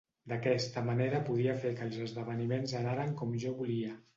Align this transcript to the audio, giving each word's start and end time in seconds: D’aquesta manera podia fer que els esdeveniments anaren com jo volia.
D’aquesta 0.31 0.81
manera 0.87 1.19
podia 1.27 1.53
fer 1.65 1.73
que 1.81 1.85
els 1.89 1.99
esdeveniments 2.07 2.75
anaren 2.83 3.17
com 3.21 3.37
jo 3.45 3.57
volia. 3.61 3.95